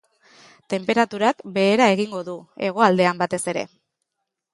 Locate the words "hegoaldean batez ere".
2.69-3.65